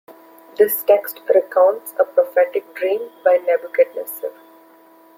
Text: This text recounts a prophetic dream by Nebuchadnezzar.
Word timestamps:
This 0.57 0.83
text 0.83 1.21
recounts 1.29 1.93
a 1.99 2.05
prophetic 2.05 2.73
dream 2.73 3.07
by 3.23 3.37
Nebuchadnezzar. 3.37 4.31